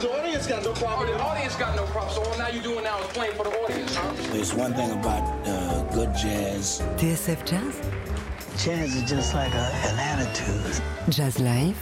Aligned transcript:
The 0.00 0.10
audience 0.12 0.46
got 0.46 0.62
no 0.62 0.72
problem. 0.74 1.08
Oh, 1.08 1.12
the 1.16 1.22
audience 1.22 1.56
got 1.56 1.74
no 1.74 1.84
problem. 1.86 2.14
So 2.14 2.22
all 2.22 2.38
now 2.38 2.48
you're 2.48 2.62
doing 2.62 2.84
now 2.84 2.98
is 3.00 3.06
playing 3.08 3.34
for 3.34 3.44
the 3.44 3.50
audience, 3.62 3.94
huh? 3.94 4.12
There's 4.30 4.52
one 4.52 4.74
thing 4.74 4.90
about 4.90 5.22
uh, 5.46 5.82
good 5.94 6.14
jazz. 6.14 6.82
TSF 6.96 7.46
Jazz 7.46 7.80
Jazz 8.62 8.94
is 8.94 9.08
just 9.08 9.34
like 9.34 9.52
a, 9.54 9.70
an 9.88 9.98
attitude. 9.98 10.82
Jazz 11.08 11.38
Live 11.40 11.76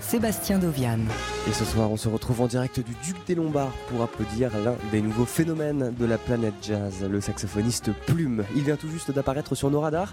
Sébastien 0.00 0.60
Dovian. 0.60 1.35
Et 1.48 1.52
ce 1.52 1.64
soir, 1.64 1.92
on 1.92 1.96
se 1.96 2.08
retrouve 2.08 2.40
en 2.40 2.48
direct 2.48 2.80
du 2.80 2.92
Duc 3.04 3.24
des 3.24 3.36
Lombards 3.36 3.72
pour 3.88 4.02
applaudir 4.02 4.50
l'un 4.64 4.74
des 4.90 5.00
nouveaux 5.00 5.26
phénomènes 5.26 5.94
de 5.96 6.04
la 6.04 6.18
planète 6.18 6.54
jazz, 6.60 7.04
le 7.08 7.20
saxophoniste 7.20 7.92
Plume. 8.04 8.44
Il 8.56 8.64
vient 8.64 8.74
tout 8.74 8.88
juste 8.88 9.12
d'apparaître 9.12 9.54
sur 9.54 9.70
nos 9.70 9.80
radars. 9.80 10.12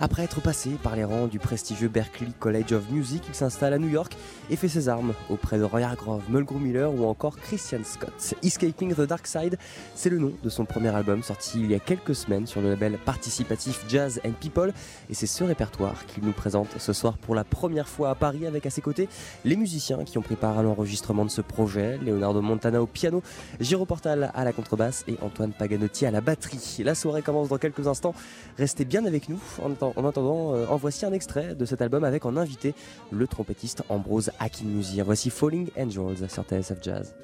Après 0.00 0.24
être 0.24 0.40
passé 0.40 0.70
par 0.82 0.96
les 0.96 1.04
rangs 1.04 1.28
du 1.28 1.38
prestigieux 1.38 1.86
Berklee 1.86 2.32
College 2.40 2.72
of 2.72 2.90
Music, 2.90 3.22
il 3.28 3.34
s'installe 3.36 3.74
à 3.74 3.78
New 3.78 3.90
York 3.90 4.16
et 4.50 4.56
fait 4.56 4.66
ses 4.66 4.88
armes 4.88 5.14
auprès 5.30 5.56
de 5.56 5.62
Roy 5.62 5.82
Hargrove, 5.82 6.24
Mulgrew 6.28 6.58
Miller 6.58 6.92
ou 6.92 7.06
encore 7.06 7.36
Christian 7.36 7.84
Scott. 7.84 8.34
Escaping 8.42 8.92
the 8.92 9.02
Dark 9.02 9.28
Side, 9.28 9.58
c'est 9.94 10.10
le 10.10 10.18
nom 10.18 10.32
de 10.42 10.48
son 10.48 10.64
premier 10.64 10.92
album 10.92 11.22
sorti 11.22 11.60
il 11.60 11.70
y 11.70 11.76
a 11.76 11.78
quelques 11.78 12.16
semaines 12.16 12.48
sur 12.48 12.60
le 12.60 12.70
label 12.70 12.98
participatif 12.98 13.84
Jazz 13.88 14.20
and 14.26 14.32
People. 14.40 14.72
Et 15.08 15.14
c'est 15.14 15.28
ce 15.28 15.44
répertoire 15.44 16.06
qu'il 16.06 16.24
nous 16.24 16.32
présente 16.32 16.70
ce 16.78 16.92
soir 16.92 17.18
pour 17.18 17.36
la 17.36 17.44
première 17.44 17.88
fois 17.88 18.10
à 18.10 18.16
Paris 18.16 18.46
avec 18.46 18.66
à 18.66 18.70
ses 18.70 18.80
côtés 18.80 19.08
les 19.44 19.54
musiciens 19.54 20.02
qui 20.02 20.18
ont 20.18 20.22
pris 20.22 20.34
part 20.34 20.58
à 20.58 20.62
l'enregistrement 20.72 21.24
de 21.24 21.30
ce 21.30 21.42
projet, 21.42 21.98
Leonardo 21.98 22.40
Montana 22.40 22.82
au 22.82 22.86
piano, 22.86 23.22
Giro 23.60 23.84
Portal 23.84 24.30
à 24.34 24.44
la 24.44 24.52
contrebasse 24.52 25.04
et 25.06 25.16
Antoine 25.20 25.52
Paganotti 25.52 26.06
à 26.06 26.10
la 26.10 26.20
batterie. 26.22 26.78
La 26.82 26.94
soirée 26.94 27.20
commence 27.20 27.48
dans 27.48 27.58
quelques 27.58 27.86
instants, 27.86 28.14
restez 28.56 28.84
bien 28.84 29.04
avec 29.04 29.28
nous. 29.28 29.40
En 29.62 30.04
attendant, 30.06 30.54
euh, 30.54 30.66
en 30.68 30.76
voici 30.76 31.04
un 31.04 31.12
extrait 31.12 31.54
de 31.54 31.64
cet 31.66 31.82
album 31.82 32.04
avec 32.04 32.24
en 32.24 32.36
invité 32.36 32.74
le 33.10 33.26
trompettiste 33.26 33.82
Ambrose 33.90 34.30
Akinmusi. 34.38 35.00
Voici 35.02 35.28
Falling 35.28 35.68
Angels 35.76 36.28
sur 36.28 36.44
TSF 36.44 36.78
Jazz. 36.82 37.14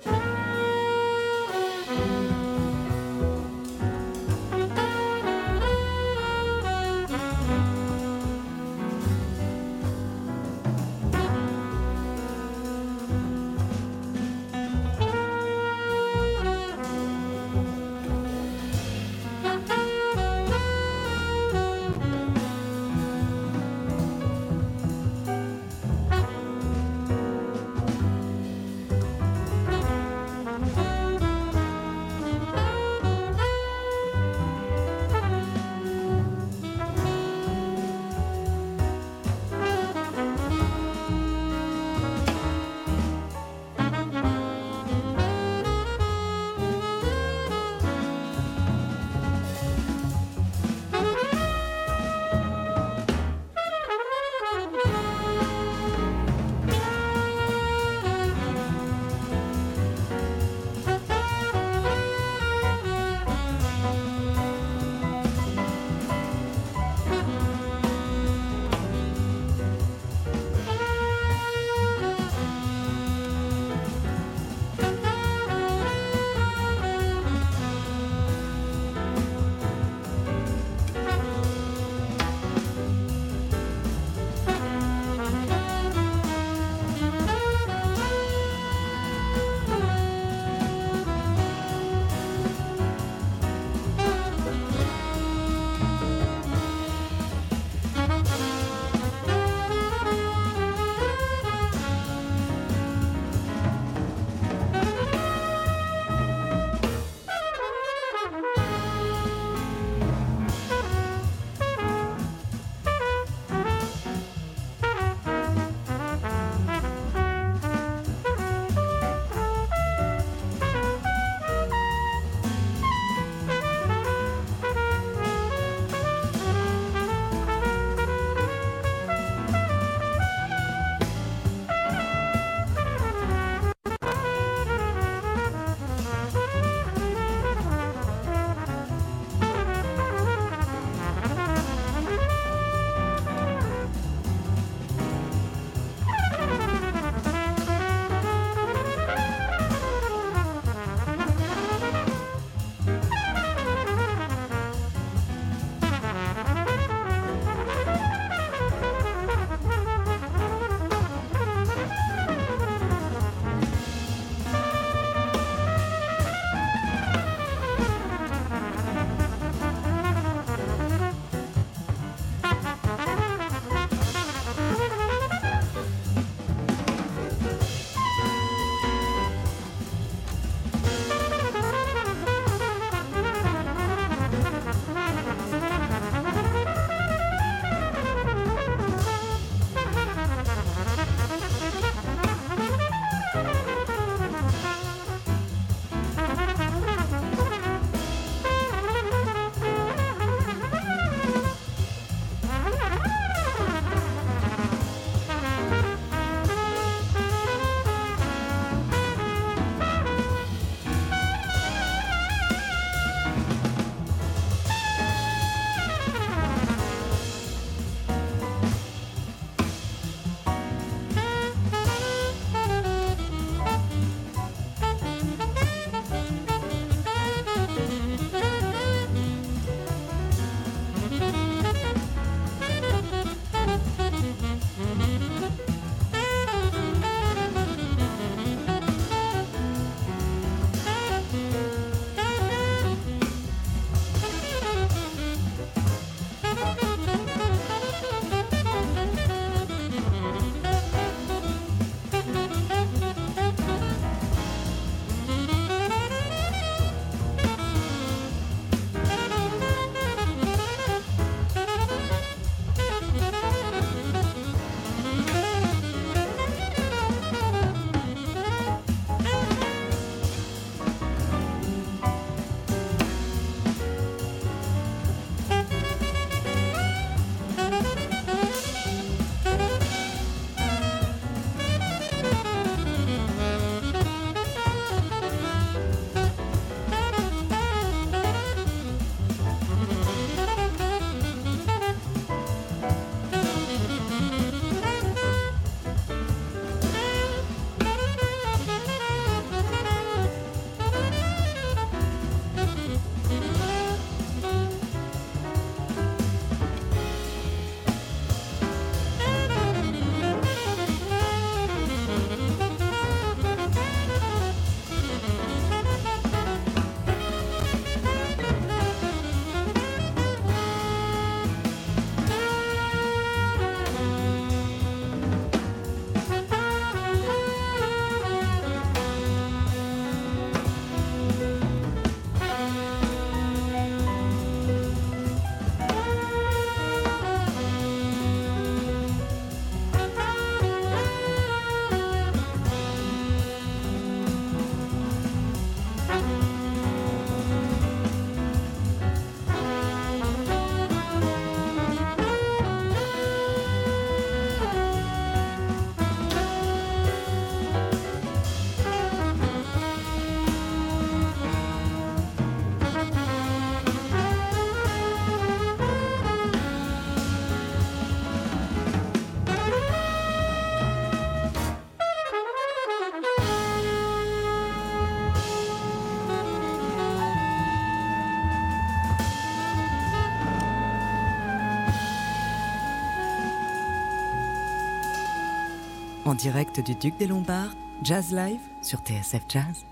En 386.29 386.35
direct 386.35 386.81
du 386.81 386.95
Duc 386.95 387.17
des 387.17 387.27
Lombards, 387.27 387.73
Jazz 388.03 388.35
Live 388.35 388.61
sur 388.83 388.99
TSF 388.99 389.47
Jazz. 389.49 389.87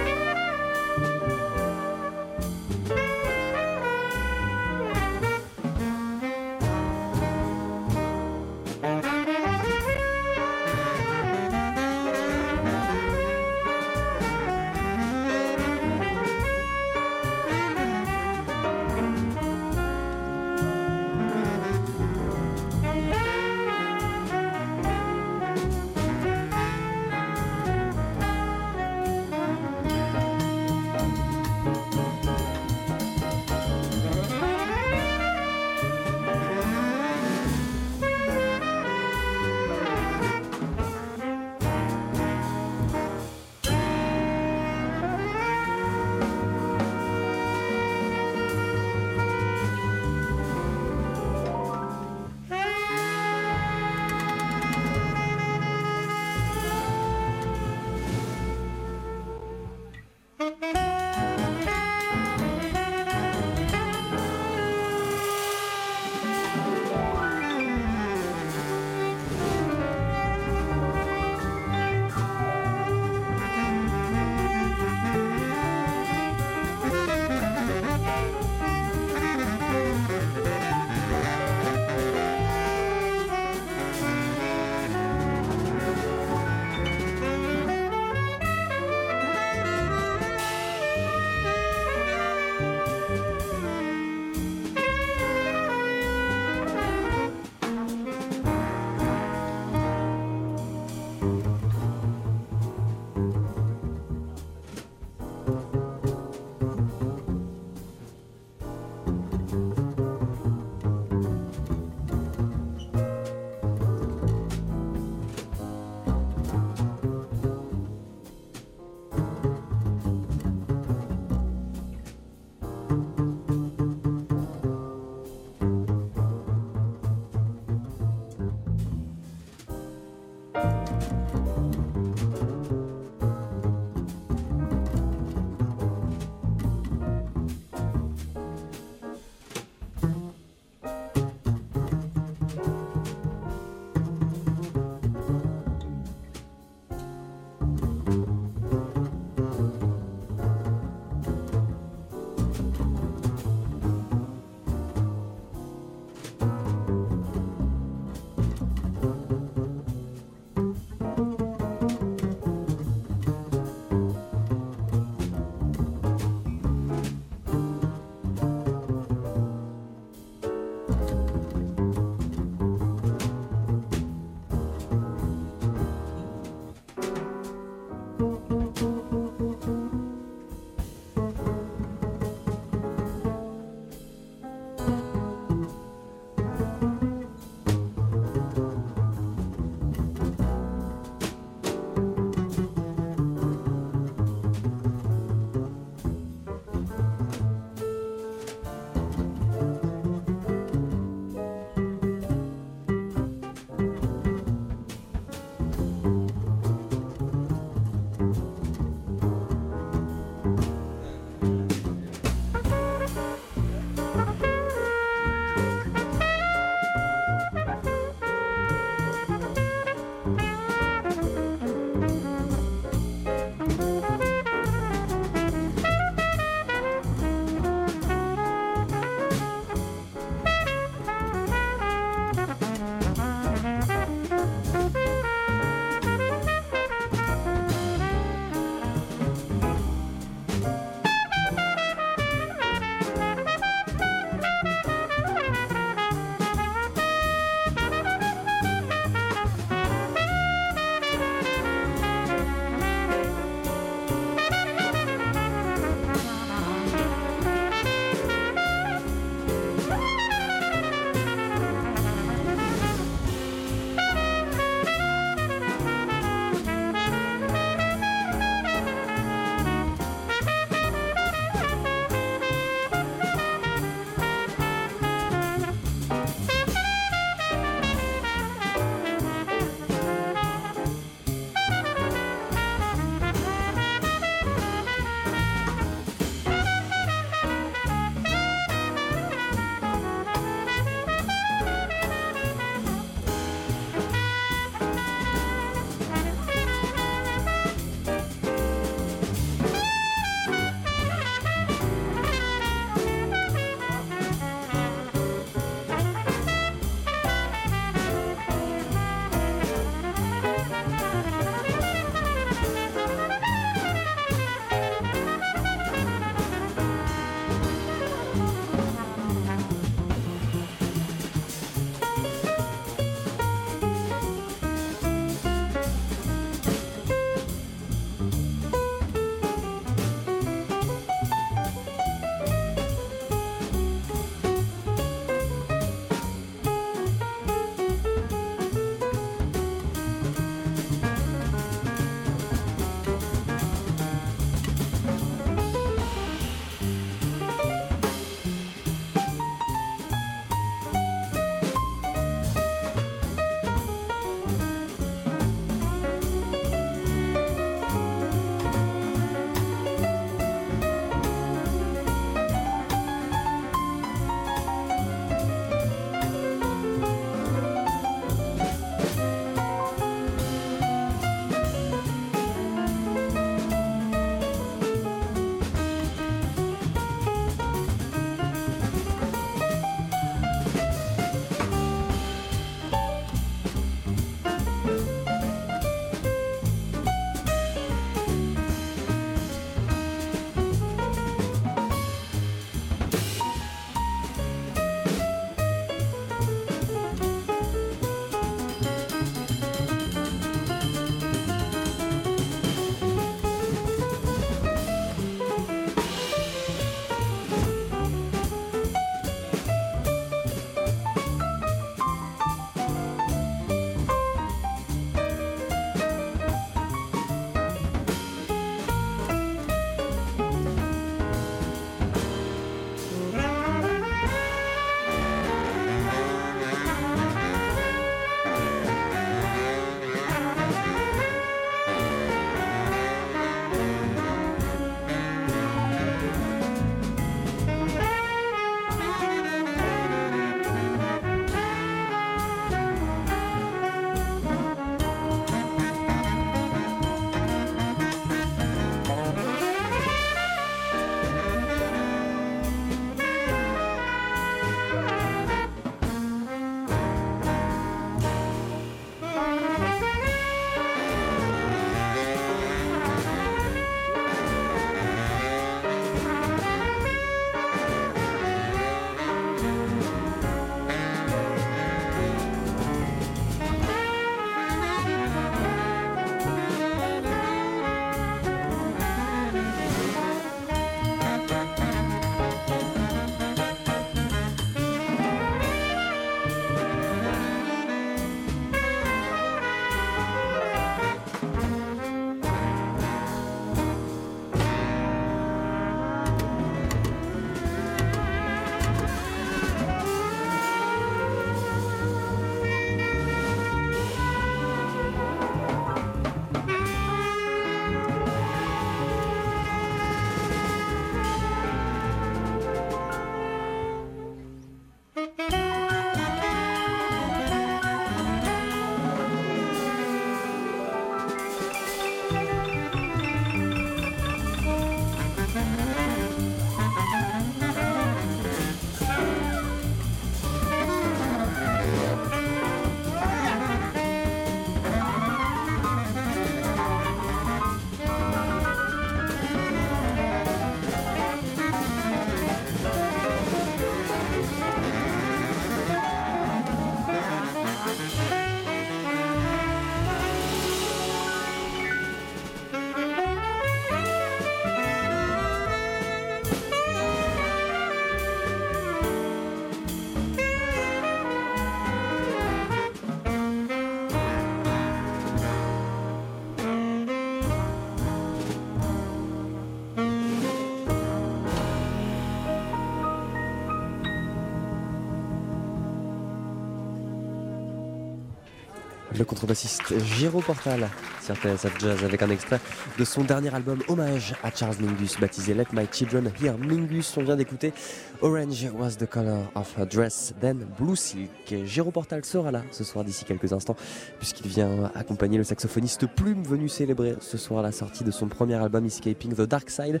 Le 579.18 579.24
contrebassiste 579.24 579.92
Giro 580.16 580.40
Portal 580.40 580.88
sur 581.24 581.34
TSF 581.34 581.72
Jazz 581.80 582.04
avec 582.04 582.22
un 582.22 582.30
extrait 582.30 582.60
de 582.98 583.04
son 583.04 583.24
dernier 583.24 583.52
album 583.52 583.82
hommage 583.88 584.34
à 584.44 584.50
Charles 584.54 584.76
Mingus 584.80 585.18
baptisé 585.18 585.54
Let 585.54 585.66
My 585.72 585.86
Children 585.90 586.30
Hear 586.40 586.56
Mingus. 586.56 587.16
On 587.16 587.24
vient 587.24 587.36
d'écouter 587.36 587.72
Orange 588.20 588.68
was 588.74 588.96
the 588.96 589.06
color 589.06 589.46
of 589.54 589.72
her 589.78 589.86
dress, 589.86 590.34
then 590.40 590.66
blue 590.76 590.96
silk. 590.96 591.30
Giro 591.66 591.92
Portal 591.92 592.24
sera 592.24 592.50
là 592.50 592.64
ce 592.72 592.82
soir 592.82 593.04
d'ici 593.04 593.24
quelques 593.24 593.52
instants 593.52 593.76
puisqu'il 594.18 594.48
vient 594.48 594.90
accompagner 594.96 595.38
le 595.38 595.44
saxophoniste 595.44 596.06
Plume 596.06 596.42
venu 596.42 596.68
célébrer 596.68 597.14
ce 597.20 597.38
soir 597.38 597.62
la 597.62 597.70
sortie 597.70 598.02
de 598.02 598.10
son 598.10 598.26
premier 598.26 598.56
album 598.56 598.84
Escaping 598.84 599.34
the 599.34 599.42
Dark 599.42 599.70
Side 599.70 600.00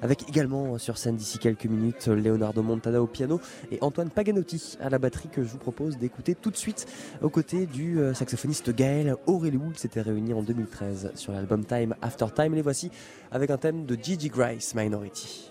avec 0.00 0.28
également 0.28 0.78
sur 0.78 0.96
scène 0.96 1.16
d'ici 1.16 1.38
quelques 1.38 1.64
minutes 1.64 2.06
Leonardo 2.06 2.62
Montana 2.62 3.02
au 3.02 3.08
piano 3.08 3.40
et 3.72 3.78
Antoine 3.80 4.10
Paganotti 4.10 4.78
à 4.80 4.88
la 4.88 5.00
batterie 5.00 5.28
que 5.28 5.42
je 5.42 5.48
vous 5.48 5.58
propose 5.58 5.98
d'écouter 5.98 6.36
tout 6.36 6.52
de 6.52 6.56
suite 6.56 6.86
aux 7.20 7.30
côtés 7.30 7.66
du 7.66 7.98
euh, 7.98 8.14
saxophoniste 8.14 8.72
Gaël 8.74 9.16
Auréliou. 9.26 9.72
Ils 9.72 9.78
s'étaient 9.78 10.02
réunis 10.02 10.34
en 10.34 10.42
2013 10.42 11.12
sur 11.16 11.32
l'album 11.32 11.64
Time 11.64 11.96
After 12.00 12.26
Time. 12.32 12.54
Les 12.54 12.62
voici 12.62 12.92
avec 13.32 13.50
un 13.50 13.56
thème 13.56 13.86
de 13.86 13.96
Gigi 14.00 14.28
Grace 14.28 14.74
Minority. 14.76 15.50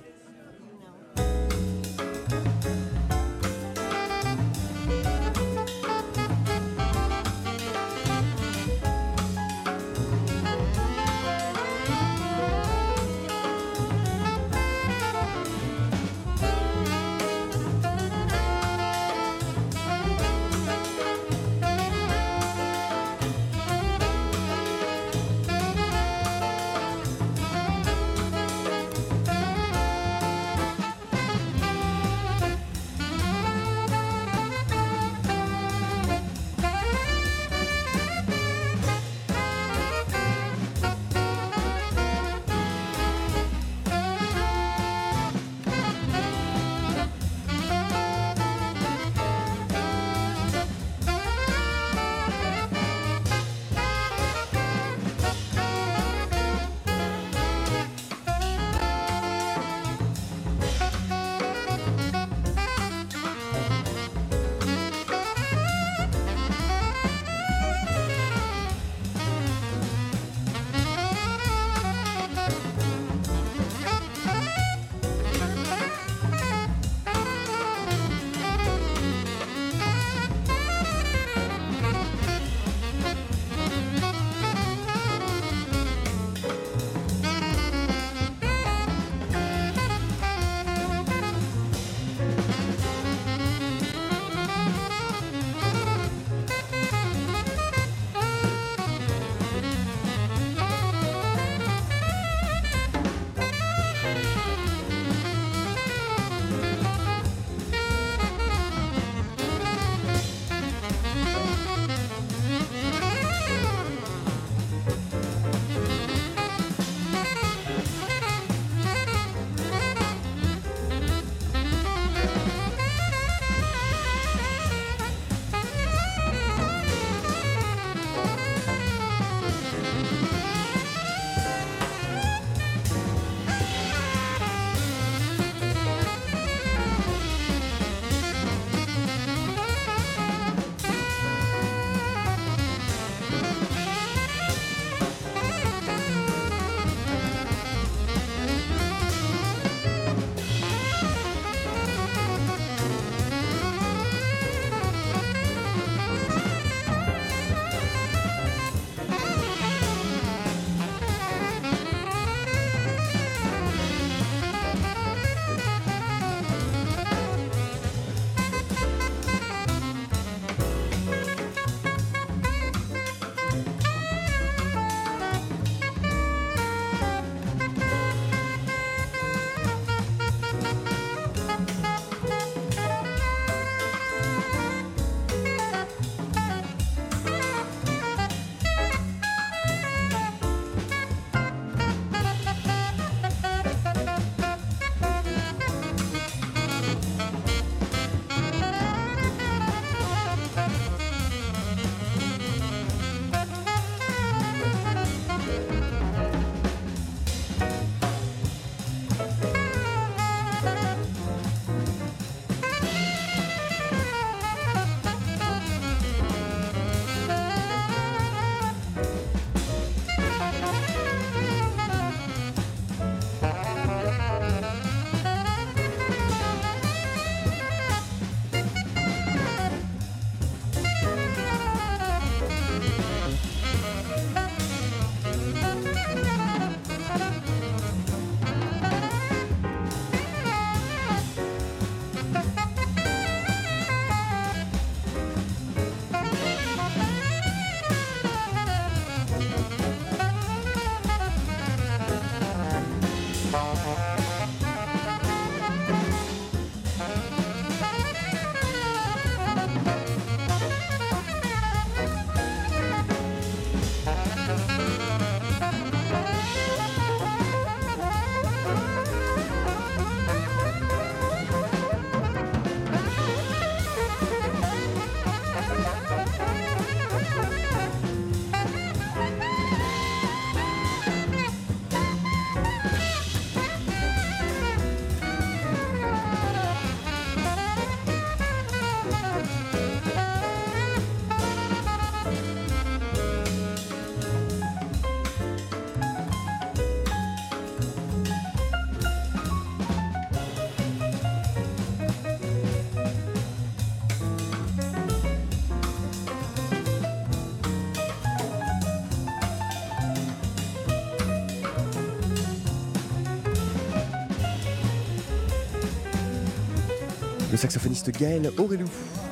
Saxophoniste 317.65 318.11
Gaël 318.11 318.51
Aurelou 318.59 318.85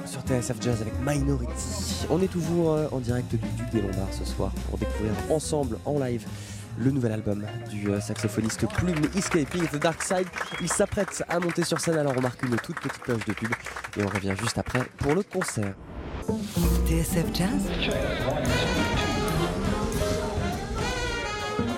sur 0.08 0.22
TSF 0.22 0.56
Jazz 0.60 0.82
avec 0.82 0.94
Minority. 1.06 2.08
On 2.10 2.20
est 2.20 2.28
toujours 2.28 2.74
euh, 2.74 2.88
en 2.92 3.00
direct 3.00 3.30
du 3.30 3.38
Duc 3.38 3.70
des 3.72 3.82
Lombards 3.82 4.12
ce 4.12 4.26
soir 4.26 4.52
pour 4.68 4.80
découvrir 4.80 5.12
ensemble 5.30 5.78
en 5.86 6.00
live 6.00 6.26
le 6.80 6.90
nouvel 6.90 7.12
album 7.12 7.46
du 7.70 7.92
euh, 7.92 8.02
saxophoniste 8.02 8.66
Plume 8.74 9.04
Escaping 9.16 9.68
the 9.68 9.76
Dark 9.76 10.02
Side. 10.02 10.26
Il 10.62 10.68
s'apprête 10.68 11.24
à 11.30 11.40
monter 11.40 11.64
sur 11.64 11.80
scène, 11.80 11.98
alors 11.98 12.16
on 12.18 12.22
marque 12.22 12.42
une 12.42 12.56
toute 12.56 12.80
petite 12.80 13.04
page 13.06 13.24
de 13.24 13.34
pub 13.34 13.52
et 13.98 14.04
on 14.04 14.08
revient 14.08 14.34
juste 14.42 14.58
après 14.58 14.82
pour 14.98 15.14
le 15.14 15.22
concert. 15.22 15.76
TSF 16.88 17.26
Jazz 17.36 17.70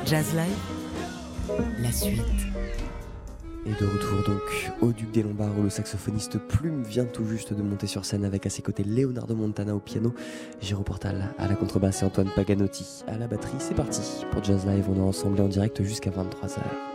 Jazz 0.05 0.25
Live 0.33 1.59
La 1.79 1.91
suite. 1.91 2.44
Et 3.65 3.71
de 3.81 3.85
retour 3.87 4.23
donc 4.27 4.71
au 4.81 4.91
Duc 4.91 5.11
des 5.11 5.23
Lombards 5.23 5.57
où 5.57 5.63
le 5.63 5.69
saxophoniste 5.69 6.37
Plume 6.37 6.83
vient 6.83 7.05
tout 7.05 7.25
juste 7.25 7.53
de 7.53 7.63
monter 7.63 7.87
sur 7.87 8.05
scène 8.05 8.23
avec 8.23 8.45
à 8.45 8.49
ses 8.49 8.61
côtés 8.61 8.83
Leonardo 8.83 9.35
Montana 9.35 9.75
au 9.75 9.79
piano, 9.79 10.13
Giro 10.61 10.83
Portal 10.83 11.33
à 11.39 11.47
la 11.47 11.55
contrebasse 11.55 12.03
et 12.03 12.05
Antoine 12.05 12.29
Paganotti 12.35 13.03
à 13.07 13.17
la 13.17 13.27
batterie. 13.27 13.57
C'est 13.59 13.75
parti 13.75 14.01
pour 14.31 14.43
Jazz 14.43 14.67
Live, 14.67 14.85
on 14.89 14.97
est 14.97 15.07
ensemble 15.07 15.41
en 15.41 15.47
direct 15.47 15.81
jusqu'à 15.81 16.11
23h. 16.11 16.94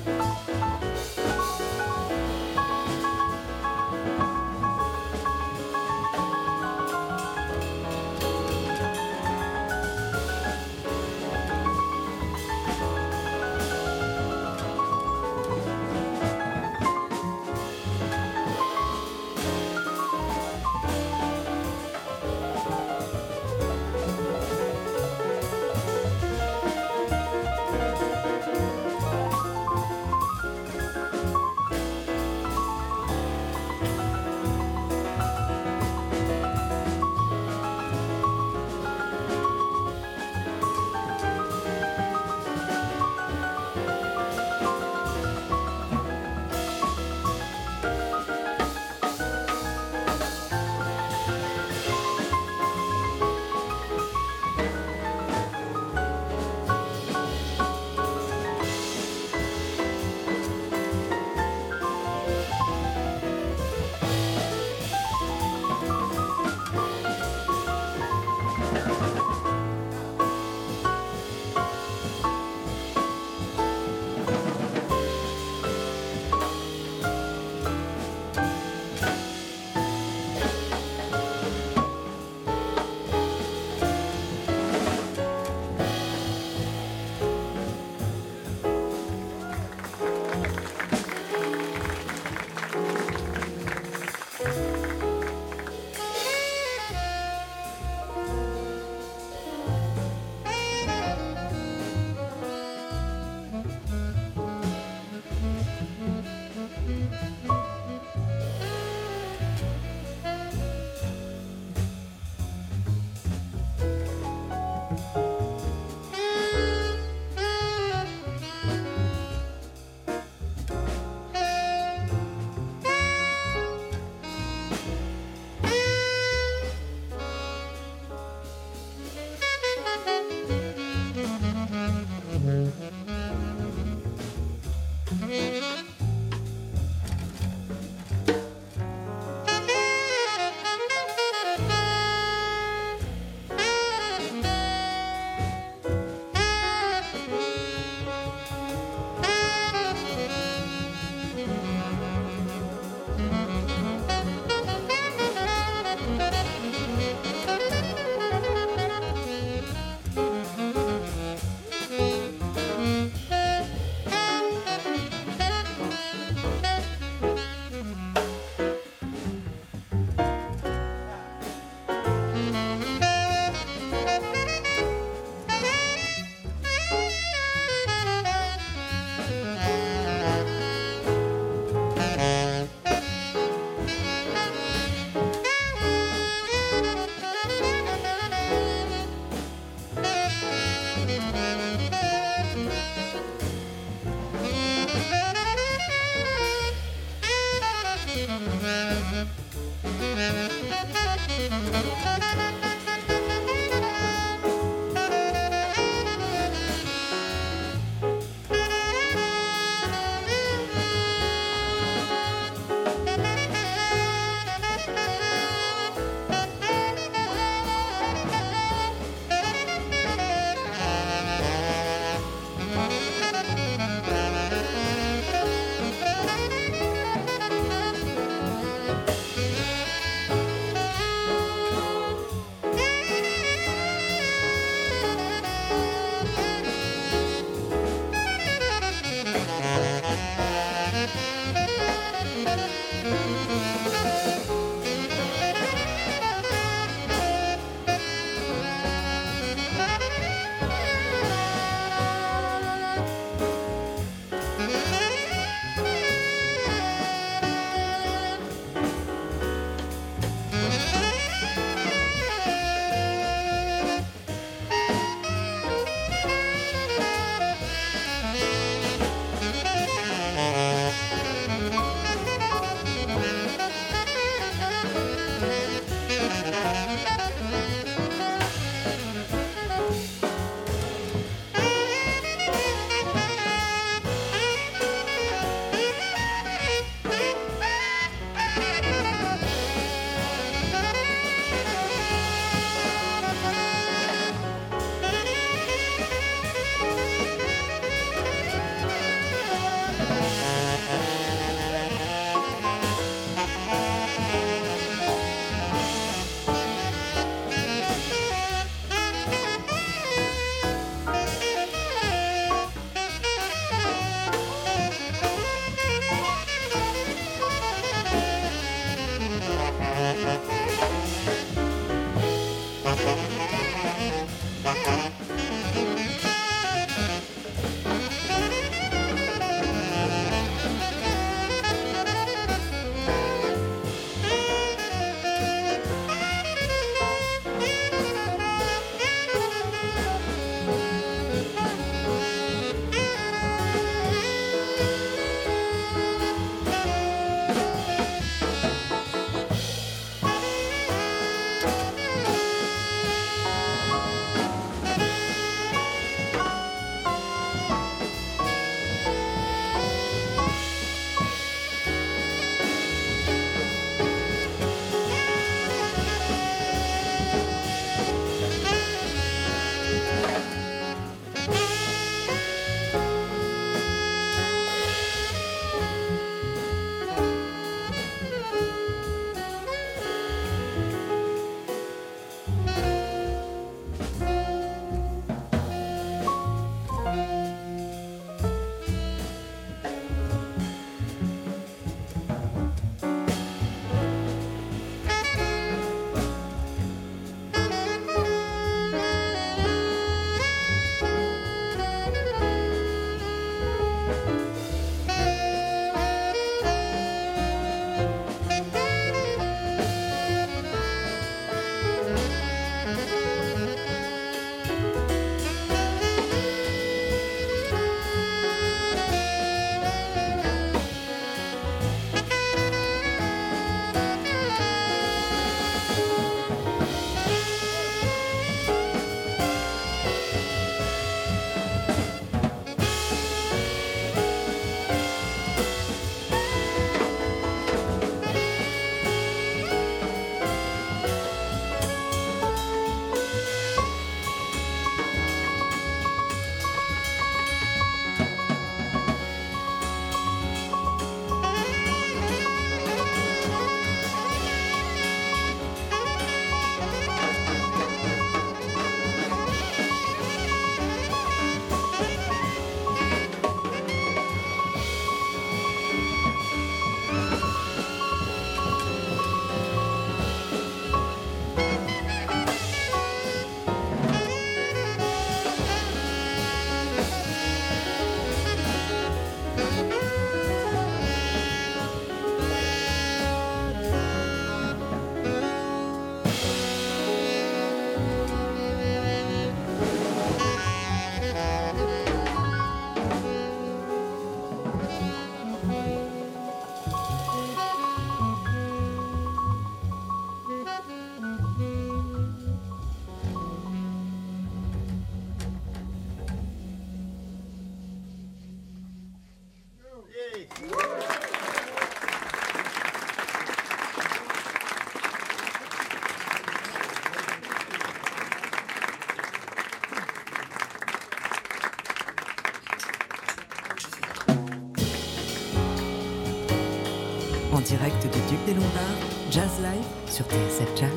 sur 530.11 530.25
TSF 530.25 530.75
Jazz. 530.75 530.90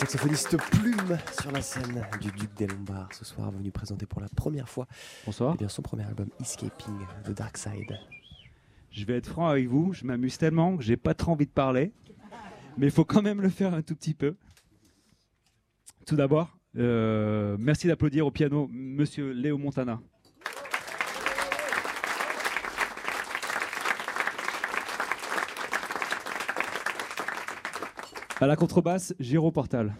Saxophoniste 0.00 0.56
Plume 0.70 1.18
sur 1.38 1.52
la 1.52 1.60
scène 1.60 2.02
du 2.22 2.30
Duc 2.32 2.54
des 2.56 2.66
Lombards 2.66 3.10
ce 3.12 3.22
soir, 3.26 3.50
venu 3.50 3.70
présenter 3.70 4.06
pour 4.06 4.22
la 4.22 4.30
première 4.30 4.66
fois 4.66 4.86
Bonsoir. 5.26 5.52
eh 5.54 5.58
bien, 5.58 5.68
son 5.68 5.82
premier 5.82 6.04
album 6.04 6.30
Escaping 6.40 6.96
the 7.26 7.32
Dark 7.32 7.58
Side. 7.58 7.98
Je 8.90 9.04
vais 9.04 9.18
être 9.18 9.26
franc 9.26 9.48
avec 9.48 9.68
vous, 9.68 9.92
je 9.92 10.06
m'amuse 10.06 10.38
tellement 10.38 10.78
que 10.78 10.82
j'ai 10.82 10.96
pas 10.96 11.12
trop 11.12 11.32
envie 11.32 11.44
de 11.44 11.50
parler, 11.50 11.92
mais 12.78 12.86
il 12.86 12.92
faut 12.92 13.04
quand 13.04 13.20
même 13.20 13.42
le 13.42 13.50
faire 13.50 13.74
un 13.74 13.82
tout 13.82 13.94
petit 13.94 14.14
peu. 14.14 14.36
Tout 16.06 16.16
d'abord, 16.16 16.56
euh, 16.78 17.58
merci 17.60 17.86
d'applaudir 17.86 18.26
au 18.26 18.30
piano 18.30 18.70
Monsieur 18.72 19.32
Léo 19.32 19.58
Montana. 19.58 20.00
À 28.42 28.46
la 28.46 28.56
contrebasse, 28.56 29.14
Giro 29.20 29.50
Portal. 29.50 29.94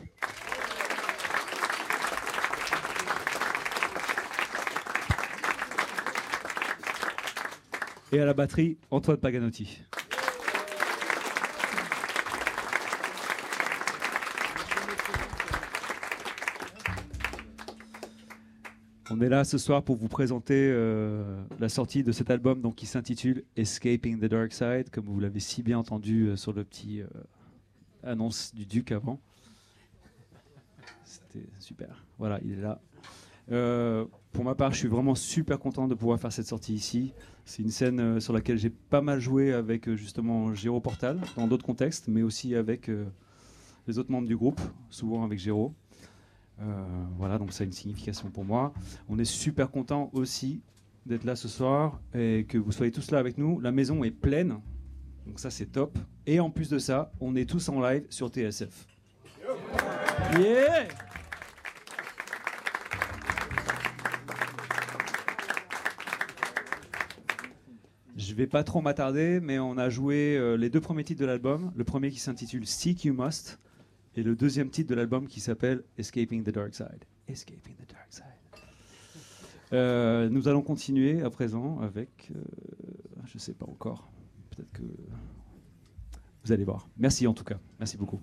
Et 8.13 8.19
à 8.19 8.25
la 8.25 8.33
batterie, 8.33 8.79
Antoine 8.91 9.19
Paganotti. 9.19 9.83
On 19.11 19.21
est 19.21 19.29
là 19.29 19.45
ce 19.45 19.59
soir 19.59 19.83
pour 19.83 19.97
vous 19.97 20.09
présenter 20.09 20.71
euh, 20.73 21.43
la 21.59 21.69
sortie 21.69 22.03
de 22.03 22.13
cet 22.13 22.31
album 22.31 22.73
qui 22.75 22.87
s'intitule 22.87 23.45
Escaping 23.57 24.19
the 24.19 24.25
Dark 24.25 24.55
Side, 24.55 24.89
comme 24.91 25.05
vous 25.05 25.21
l'avez 25.21 25.41
si 25.41 25.63
bien 25.63 25.79
entendu 25.79 26.29
euh, 26.29 26.37
sur 26.37 26.55
le 26.55 26.65
petit 26.65 27.03
euh, 27.03 27.07
annonce 28.05 28.55
du 28.55 28.67
Duc 28.67 28.93
avant. 28.93 29.21
C'était 31.05 31.47
super. 31.59 32.05
Voilà, 32.19 32.41
il 32.45 32.53
est 32.53 32.63
là. 32.63 32.81
Euh, 33.51 34.05
pour 34.33 34.45
ma 34.45 34.55
part, 34.55 34.73
je 34.73 34.79
suis 34.79 34.89
vraiment 34.89 35.15
super 35.15 35.59
content 35.59 35.89
de 35.89 35.95
pouvoir 35.95 36.21
faire 36.21 36.33
cette 36.33 36.47
sortie 36.47 36.75
ici. 36.75 37.13
C'est 37.45 37.63
une 37.63 37.71
scène 37.71 38.01
euh, 38.01 38.21
sur 38.21 38.33
laquelle 38.33 38.59
j'ai 38.59 38.71
pas 38.71 39.01
mal 39.01 39.19
joué 39.19 39.53
avec 39.53 39.89
euh, 39.89 39.97
justement 39.97 40.55
Géro 40.55 40.81
Portal, 40.81 41.21
dans 41.37 41.49
d'autres 41.49 41.65
contextes, 41.65 42.07
mais 42.09 42.23
aussi 42.23 42.55
avec 42.55 42.91
les 43.87 43.99
autres 43.99 44.13
membres 44.13 44.29
du 44.29 44.37
groupe, 44.37 44.61
souvent 44.89 45.25
avec 45.25 45.39
Géro. 45.39 45.75
Voilà, 47.17 47.39
donc 47.39 47.55
ça 47.55 47.65
a 47.65 47.67
une 47.67 47.73
signification 47.73 48.29
pour 48.31 48.45
moi. 48.45 48.75
On 49.09 49.19
est 49.19 49.25
super 49.25 49.71
content 49.71 50.11
aussi 50.13 50.61
d'être 51.07 51.25
là 51.25 51.35
ce 51.35 51.49
soir 51.49 51.99
et 52.15 52.45
que 52.47 52.59
vous 52.59 52.71
soyez 52.71 52.93
tous 52.93 53.11
là 53.11 53.19
avec 53.19 53.39
nous. 53.39 53.61
La 53.61 53.73
maison 53.73 54.05
est 54.05 54.11
pleine, 54.11 54.61
donc 55.27 55.41
ça 55.41 55.51
c'est 55.51 55.67
top. 55.67 55.99
Et 56.27 56.41
en 56.41 56.51
plus 56.51 56.69
de 56.69 56.79
ça, 56.79 57.13
on 57.21 57.37
est 57.37 57.49
tous 57.49 57.69
en 57.69 57.81
live 57.81 58.07
sur 58.11 58.29
TSF. 58.29 58.87
Yeah 60.39 60.89
Je 68.17 68.35
vais 68.35 68.47
pas 68.47 68.63
trop 68.63 68.81
m'attarder, 68.81 69.41
mais 69.41 69.59
on 69.59 69.77
a 69.77 69.89
joué 69.89 70.37
euh, 70.37 70.57
les 70.57 70.71
deux 70.71 70.81
premiers 70.81 71.05
titres 71.05 71.21
de 71.21 71.27
l'album. 71.27 71.73
Le 71.75 71.85
premier 71.85 72.11
qui 72.11 72.21
s'intitule 72.21 72.67
Seek 72.67 73.05
You 73.05 73.15
Must, 73.15 73.59
et 74.17 74.23
le 74.23 74.35
deuxième 74.37 74.71
titre 74.71 74.91
de 74.91 74.95
l'album 74.95 75.27
qui 75.27 75.41
s'appelle 75.41 75.83
Escaping 75.99 76.43
the 76.43 76.51
Dark 76.51 76.75
Side. 76.75 77.05
Escaping 77.29 77.75
the 77.77 77.91
Dark 77.91 78.07
Side. 78.09 78.25
Euh, 79.73 80.29
nous 80.29 80.49
allons 80.49 80.63
continuer 80.63 81.23
à 81.23 81.31
présent 81.31 81.81
avec, 81.81 82.31
euh, 82.35 82.41
je 83.27 83.39
sais 83.39 83.53
pas 83.53 83.67
encore, 83.67 84.11
que 84.73 84.83
vous 86.45 86.53
allez 86.53 86.65
voir. 86.65 86.89
Merci 86.97 87.27
en 87.27 87.35
tout 87.35 87.45
cas, 87.45 87.59
merci 87.79 87.97
beaucoup. 87.97 88.21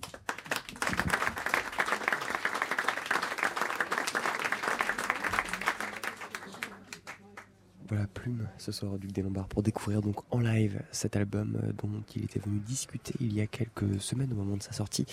Voilà, 7.88 8.06
Plume, 8.06 8.46
ce 8.58 8.70
soir 8.70 8.92
au 8.92 8.98
Duc 8.98 9.12
des 9.12 9.22
Lombards, 9.22 9.48
pour 9.48 9.62
découvrir 9.62 10.02
donc 10.02 10.16
en 10.30 10.40
live 10.40 10.82
cet 10.92 11.16
album 11.16 11.58
euh, 11.62 11.72
dont 11.72 11.90
il 12.14 12.24
était 12.24 12.38
venu 12.38 12.58
discuter 12.58 13.14
il 13.18 13.32
y 13.32 13.40
a 13.40 13.46
quelques 13.46 13.98
semaines 13.98 14.30
au 14.32 14.34
moment 14.34 14.58
de 14.58 14.62
sa 14.62 14.72
sortie 14.72 15.06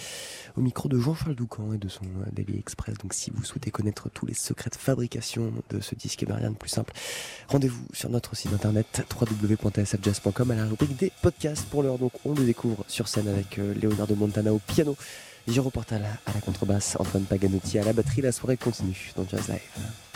au 0.58 0.62
micro 0.62 0.90
de 0.90 1.00
Jean-Charles 1.00 1.36
Doucan 1.36 1.72
et 1.72 1.78
de 1.78 1.88
son 1.88 2.04
euh, 2.04 2.30
Daily 2.34 2.60
Express. 2.60 2.98
Donc 2.98 3.14
si 3.14 3.32
vous 3.32 3.46
souhaitez 3.46 3.72
connaître 3.72 4.10
tous 4.10 4.26
les 4.26 4.34
secrets 4.34 4.70
de 4.70 4.76
fabrication 4.76 5.54
de 5.70 5.80
ce 5.80 5.96
disque 5.96 6.24
et 6.24 6.26
rien 6.26 6.52
de 6.52 6.58
plus 6.58 6.70
simple, 6.70 6.94
rendez-vous 7.48 7.86
sur 7.94 8.10
notre 8.10 8.36
site 8.36 8.52
internet 8.52 9.06
www.tsfjazz.com 9.10 10.52
à 10.52 10.56
la 10.56 10.66
rubrique 10.66 10.98
des 10.98 11.14
podcasts. 11.22 11.66
Pour 11.70 11.82
l'heure, 11.82 11.98
donc, 11.98 12.12
on 12.26 12.34
le 12.34 12.44
découvre 12.44 12.84
sur 12.90 13.08
scène 13.08 13.30
avec 13.30 13.58
euh, 13.58 13.74
Leonardo 13.82 14.16
Montana 14.16 14.54
au 14.54 14.60
piano, 14.60 14.98
Giro 15.48 15.70
Portal 15.70 16.04
à 16.26 16.34
la 16.34 16.42
contrebasse, 16.42 16.98
Antoine 17.00 17.24
Paganotti 17.24 17.80
à 17.80 17.86
la 17.86 17.94
batterie. 17.94 18.22
La 18.22 18.34
soirée 18.34 18.58
continue 18.58 19.14
dans 19.16 19.26
Jazz 19.26 19.48
Live. 19.48 20.15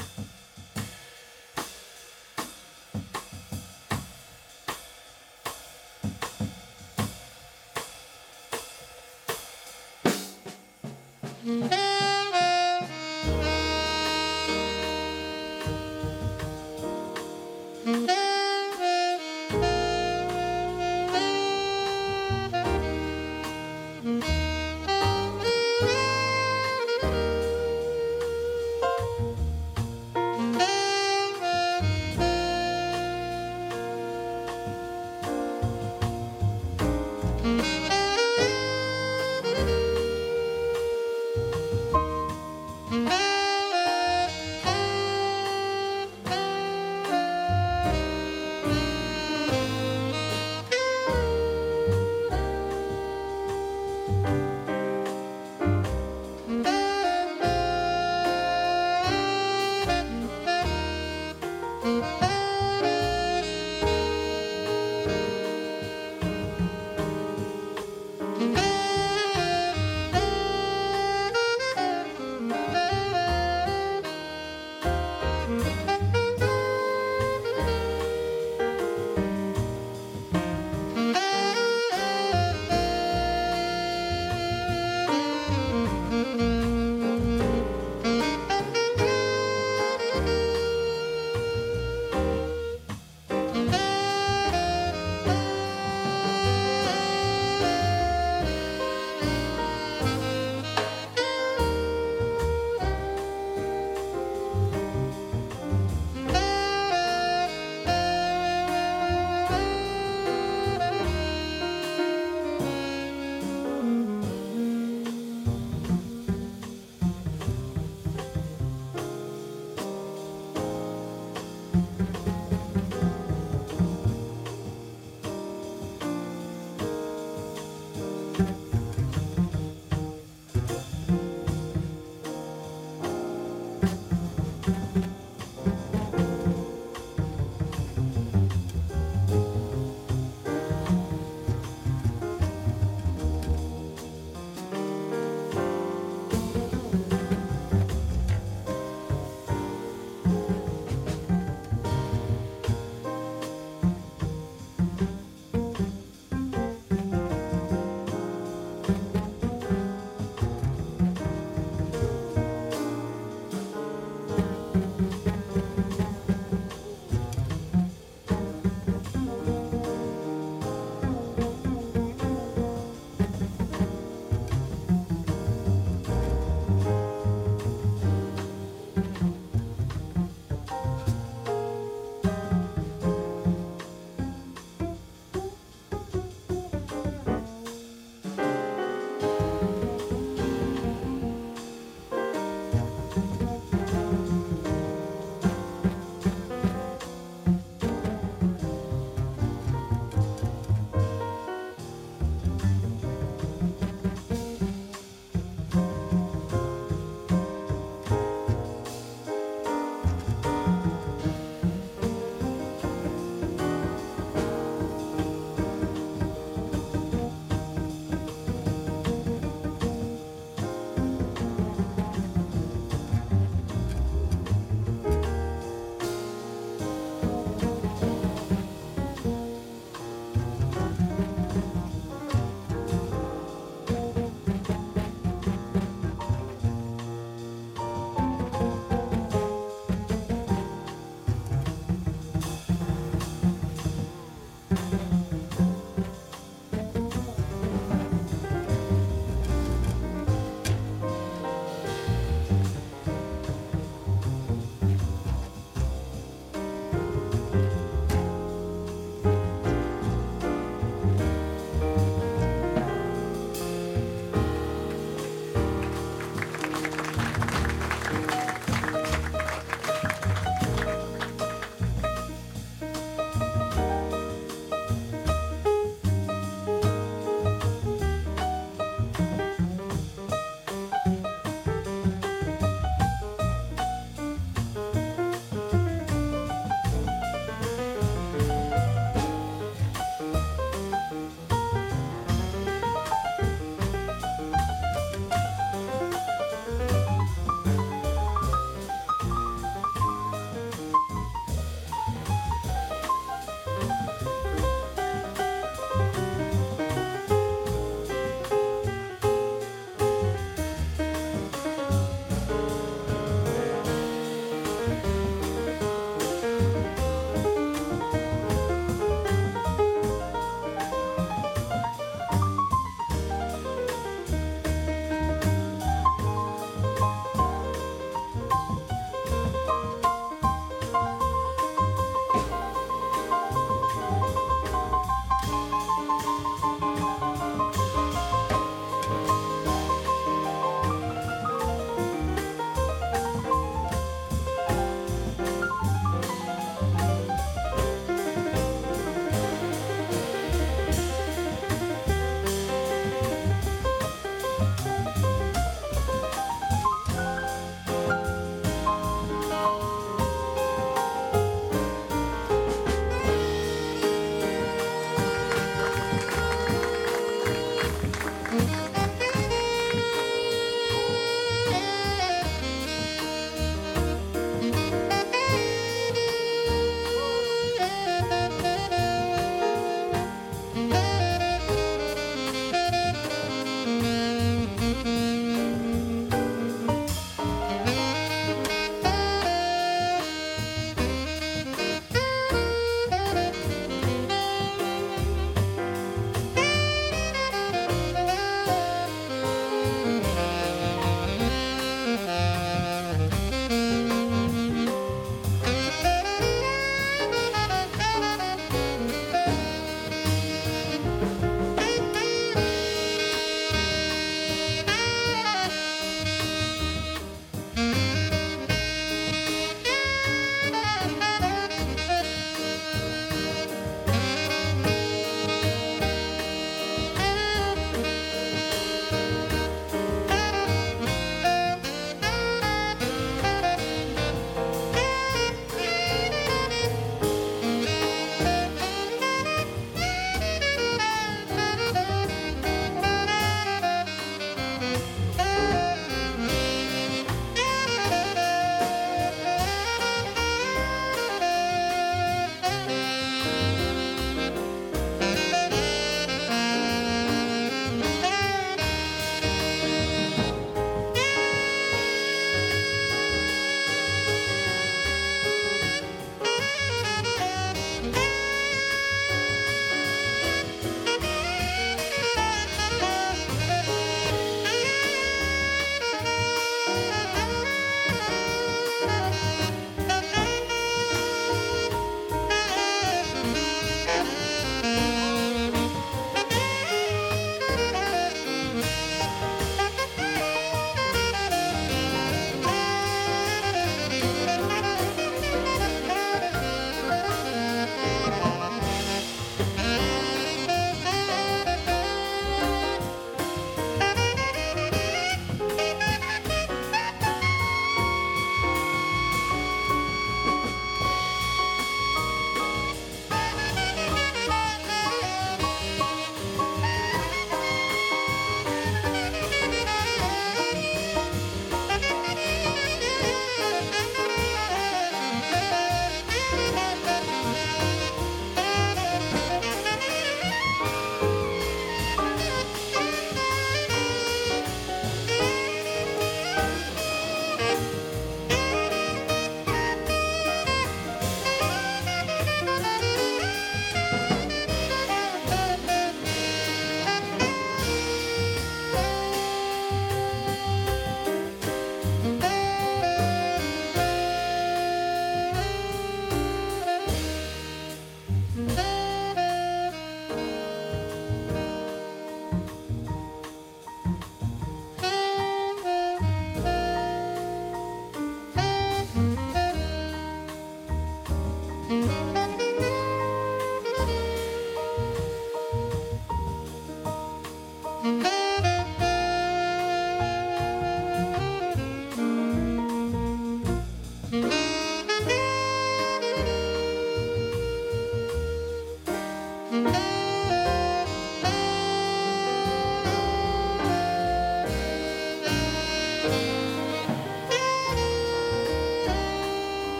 Música 578.02 578.49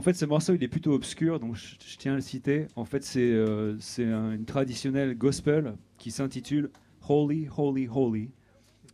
En, 0.00 0.02
fait, 0.02 0.14
ce 0.14 0.24
morceau, 0.24 0.54
il 0.54 0.64
est 0.64 0.68
plutôt 0.68 0.94
obscur, 0.94 1.38
donc 1.38 1.56
je, 1.56 1.74
tiens 1.98 2.12
à 2.12 2.14
le 2.14 2.22
citer. 2.22 2.68
En 2.74 2.86
fait, 2.86 3.04
c'est 3.04 3.20
euh, 3.20 3.76
c'est 3.80 4.06
un- 4.06 4.32
une 4.32 4.46
traditionnelle 4.46 5.14
gospel 5.14 5.74
qui 5.98 6.10
s'intitule 6.10 6.70
Holy, 7.06 7.50
Holy, 7.54 7.86
Holy. 7.86 8.30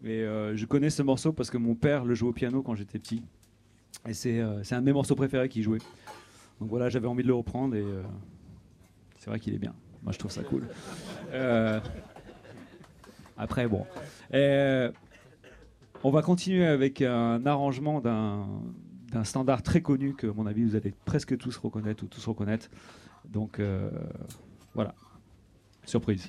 Et 0.02 0.24
euh, 0.24 0.56
je 0.56 0.66
connais 0.66 0.90
ce 0.90 1.04
morceau 1.04 1.32
parce 1.32 1.48
que 1.48 1.58
mon 1.58 1.76
père 1.76 2.04
le 2.04 2.16
jouait 2.16 2.30
au 2.30 2.32
piano 2.32 2.60
quand 2.60 2.74
j'étais 2.74 2.98
petit. 2.98 3.22
Et 4.08 4.14
c'est 4.14 4.40
euh, 4.40 4.64
un 4.68 4.80
de 4.80 4.84
mes 4.84 4.92
morceaux 4.92 5.14
préférés 5.14 5.48
qu'il 5.48 5.62
jouait. 5.62 5.78
Donc 6.58 6.70
voilà, 6.70 6.88
j'avais 6.88 7.06
envie 7.06 7.22
de 7.22 7.28
le 7.28 7.34
reprendre 7.34 7.76
et 7.76 7.84
c'est 9.20 9.30
vrai 9.30 9.38
qu'il 9.38 9.54
est 9.54 9.58
bien. 9.58 9.76
Moi, 10.02 10.10
je 10.10 10.18
trouve 10.18 10.32
ça 10.32 10.42
cool. 10.42 10.66
Après, 13.36 13.68
bon. 13.68 13.86
On 16.02 16.10
va 16.10 16.22
continuer 16.22 16.66
avec 16.66 17.00
un 17.00 17.46
arrangement 17.46 18.00
d'un 18.00 18.48
d'un 19.16 19.24
standard 19.24 19.62
très 19.62 19.80
connu 19.80 20.14
que, 20.14 20.26
à 20.26 20.32
mon 20.32 20.46
avis, 20.46 20.64
vous 20.64 20.76
allez 20.76 20.92
presque 21.04 21.36
tous 21.38 21.56
reconnaître 21.56 22.04
ou 22.04 22.06
tous 22.06 22.26
reconnaître. 22.26 22.68
Donc, 23.24 23.58
euh, 23.58 23.90
voilà. 24.74 24.94
Surprise. 25.84 26.28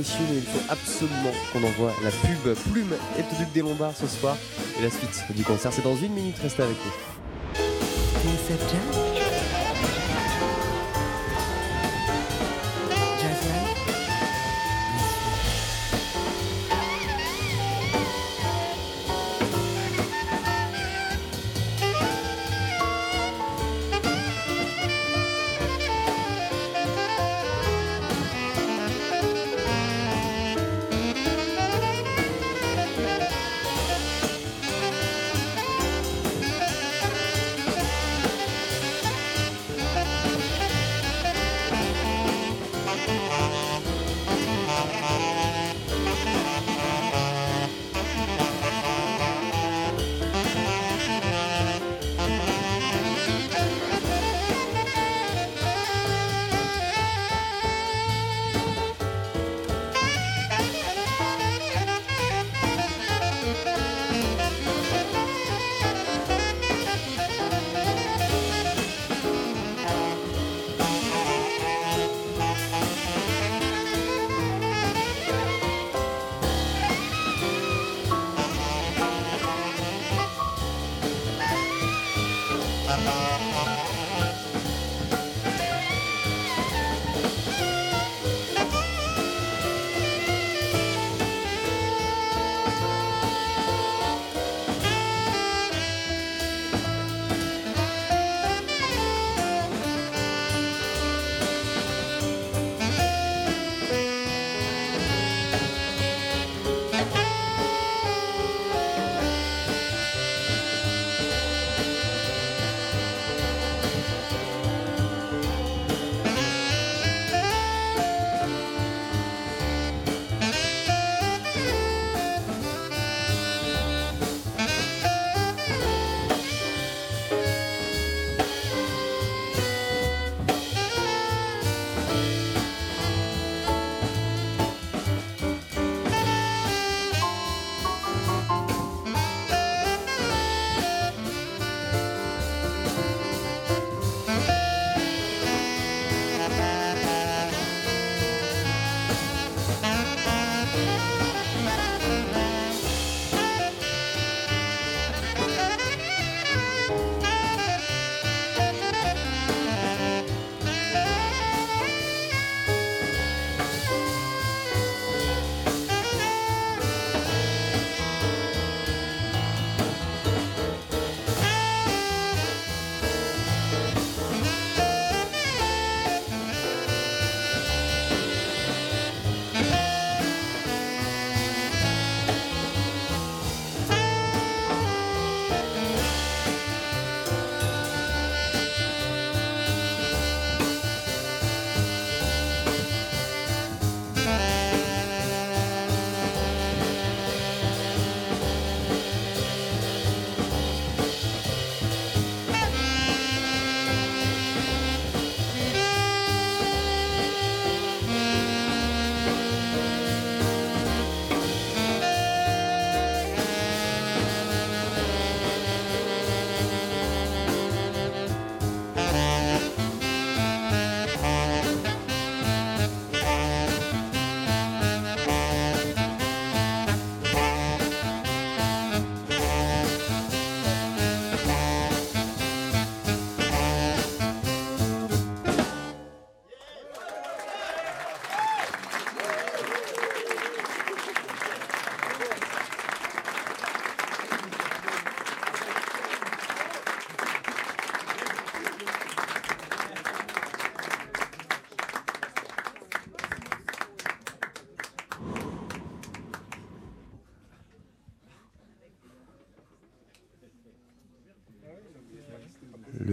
Messieurs, 0.00 0.34
il 0.34 0.42
faut 0.42 0.72
absolument 0.72 1.32
qu'on 1.52 1.62
envoie 1.62 1.92
la 2.02 2.10
pub 2.10 2.54
Plume 2.72 2.94
et 3.18 3.22
Duc 3.38 3.52
des 3.52 3.60
Lombards 3.60 3.94
ce 3.94 4.06
soir. 4.06 4.34
Et 4.78 4.82
la 4.82 4.90
suite 4.90 5.24
du 5.36 5.44
concert, 5.44 5.74
c'est 5.74 5.82
dans 5.82 5.96
une 5.96 6.14
minute. 6.14 6.38
Restez 6.38 6.62
avec 6.62 6.76
nous. 6.76 6.92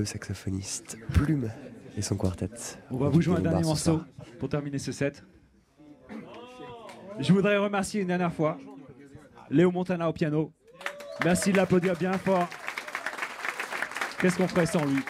Saxophoniste 0.07 0.97
Plume 1.13 1.51
et 1.95 2.01
son 2.01 2.15
quartet. 2.15 2.49
On 2.89 2.97
va 2.97 3.09
vous 3.09 3.21
jouer 3.21 3.38
un 3.38 3.41
dernier 3.41 3.63
morceau 3.63 4.01
pour 4.39 4.49
terminer 4.49 4.79
ce 4.79 4.91
set. 4.91 5.23
Je 7.19 7.34
voudrais 7.34 7.57
remercier 7.57 8.01
une 8.01 8.07
dernière 8.07 8.34
fois 8.34 8.57
Léo 9.49 9.71
Montana 9.71 10.09
au 10.09 10.13
piano. 10.13 10.51
Merci 11.23 11.51
de 11.51 11.57
l'applaudir 11.57 11.95
bien 11.95 12.13
fort. 12.13 12.47
Qu'est-ce 14.19 14.38
qu'on 14.38 14.47
ferait 14.47 14.65
sans 14.65 14.84
lui? 14.85 15.03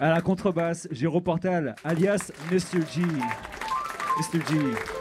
À 0.00 0.10
la 0.10 0.20
contrebasse, 0.20 0.86
Géraud 0.92 1.20
Portal, 1.20 1.74
alias 1.82 2.30
Mr. 2.52 2.80
G. 2.92 3.02
Mr. 3.02 4.40
G. 4.48 4.97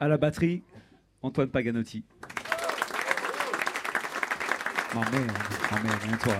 À 0.00 0.08
la 0.08 0.16
batterie, 0.16 0.62
Antoine 1.20 1.50
Paganotti. 1.50 2.02
Ma 4.94 5.02
toi. 6.16 6.34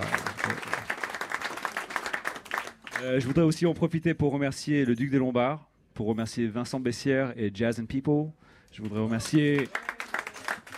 Euh, 3.03 3.19
je 3.19 3.27
voudrais 3.27 3.43
aussi 3.43 3.67
en 3.67 3.75
profiter 3.75 4.15
pour 4.15 4.33
remercier 4.33 4.83
le 4.83 4.95
Duc 4.95 5.11
des 5.11 5.19
Lombards, 5.19 5.69
pour 5.93 6.07
remercier 6.07 6.47
Vincent 6.47 6.79
Bessière 6.79 7.33
et 7.37 7.51
Jazz 7.53 7.79
and 7.79 7.85
People. 7.85 8.31
Je 8.71 8.81
voudrais 8.81 9.01
remercier 9.01 9.69